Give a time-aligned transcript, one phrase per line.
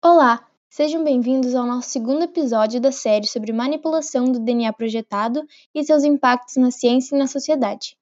[0.00, 5.82] Olá, sejam bem-vindos ao nosso segundo episódio da série sobre manipulação do DNA projetado e
[5.82, 7.97] seus impactos na ciência e na sociedade.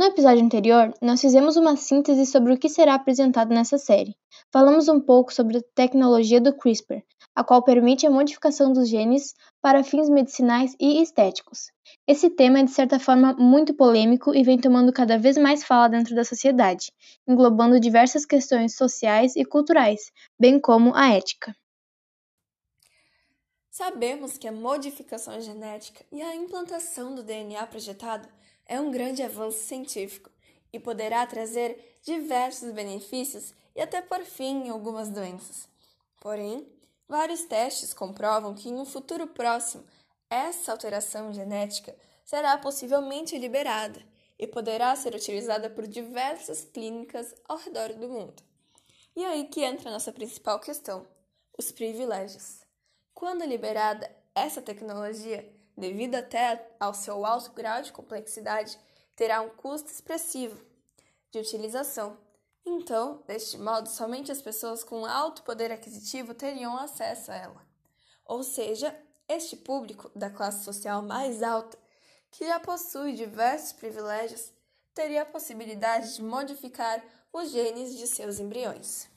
[0.00, 4.16] No episódio anterior, nós fizemos uma síntese sobre o que será apresentado nessa série.
[4.50, 7.02] Falamos um pouco sobre a tecnologia do CRISPR,
[7.34, 11.70] a qual permite a modificação dos genes para fins medicinais e estéticos.
[12.08, 15.86] Esse tema é, de certa forma, muito polêmico e vem tomando cada vez mais fala
[15.86, 16.90] dentro da sociedade,
[17.28, 20.10] englobando diversas questões sociais e culturais,
[20.40, 21.54] bem como a ética.
[23.80, 28.28] Sabemos que a modificação genética e a implantação do DNA projetado
[28.66, 30.30] é um grande avanço científico
[30.70, 35.66] e poderá trazer diversos benefícios e até por fim em algumas doenças.
[36.20, 36.70] Porém,
[37.08, 39.82] vários testes comprovam que em um futuro próximo
[40.28, 44.02] essa alteração genética será possivelmente liberada
[44.38, 48.42] e poderá ser utilizada por diversas clínicas ao redor do mundo.
[49.16, 51.06] E aí que entra a nossa principal questão:
[51.58, 52.68] os privilégios.
[53.14, 58.78] Quando liberada essa tecnologia, devido até ao seu alto grau de complexidade,
[59.14, 60.60] terá um custo expressivo
[61.30, 62.16] de utilização.
[62.64, 67.66] Então, deste modo, somente as pessoas com alto poder aquisitivo teriam acesso a ela.
[68.24, 68.96] Ou seja,
[69.28, 71.78] este público da classe social mais alta,
[72.30, 74.52] que já possui diversos privilégios,
[74.94, 79.08] teria a possibilidade de modificar os genes de seus embriões.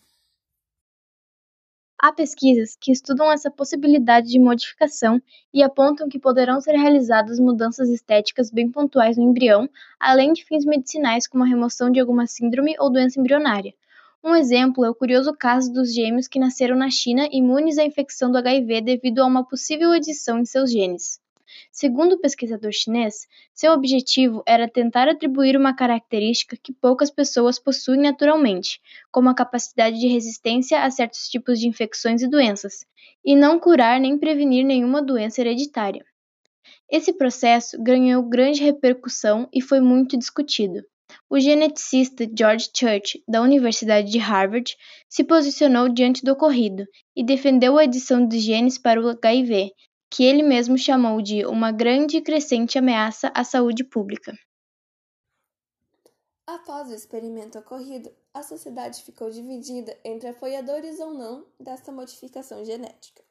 [2.05, 5.21] Há pesquisas que estudam essa possibilidade de modificação
[5.53, 10.65] e apontam que poderão ser realizadas mudanças estéticas bem pontuais no embrião, além de fins
[10.65, 13.73] medicinais como a remoção de alguma síndrome ou doença embrionária.
[14.21, 18.29] Um exemplo é o curioso caso dos gêmeos que nasceram na China imunes à infecção
[18.29, 21.21] do HIV devido a uma possível edição em seus genes.
[21.71, 28.01] Segundo o pesquisador chinês, seu objetivo era tentar atribuir uma característica que poucas pessoas possuem
[28.01, 28.79] naturalmente,
[29.11, 32.85] como a capacidade de resistência a certos tipos de infecções e doenças,
[33.23, 36.05] e não curar nem prevenir nenhuma doença hereditária.
[36.89, 40.83] Esse processo ganhou grande repercussão e foi muito discutido.
[41.29, 44.75] O geneticista George Church, da Universidade de Harvard,
[45.09, 46.85] se posicionou diante do ocorrido
[47.15, 49.71] e defendeu a edição dos genes para o HIV,
[50.13, 54.31] que ele mesmo chamou de uma grande e crescente ameaça à saúde pública.
[56.45, 63.23] Após o experimento ocorrido, a sociedade ficou dividida entre apoiadores ou não desta modificação genética.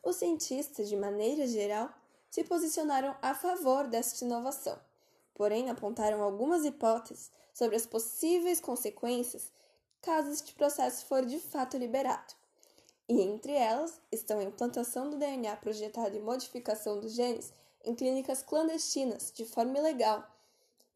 [0.00, 1.90] Os cientistas, de maneira geral,
[2.30, 4.78] se posicionaram a favor desta inovação,
[5.34, 9.50] porém apontaram algumas hipóteses sobre as possíveis consequências
[10.00, 12.32] caso este processo for de fato liberado
[13.08, 17.52] e entre elas estão a implantação do DNA projetado e modificação dos genes
[17.84, 20.24] em clínicas clandestinas, de forma ilegal.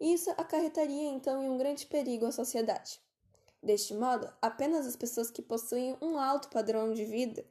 [0.00, 3.00] Isso acarretaria então em um grande perigo à sociedade.
[3.62, 7.44] Deste modo, apenas as pessoas que possuem um alto padrão de vida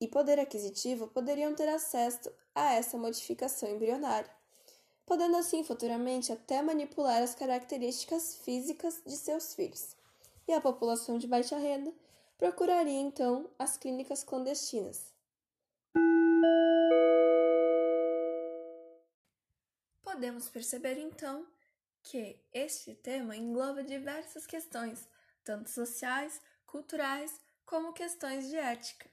[0.00, 4.30] e poder aquisitivo poderiam ter acesso a essa modificação embrionária,
[5.04, 9.96] podendo assim futuramente até manipular as características físicas de seus filhos.
[10.46, 11.92] E a população de baixa renda
[12.36, 15.12] procuraria então as clínicas clandestinas.
[20.02, 21.46] Podemos perceber então
[22.02, 25.08] que este tema engloba diversas questões,
[25.42, 29.08] tanto sociais, culturais, como questões de ética.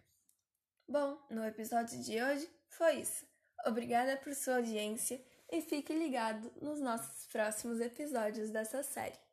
[0.88, 3.26] Bom, no episódio de hoje foi isso.
[3.66, 9.31] Obrigada por sua audiência e fique ligado nos nossos próximos episódios dessa série.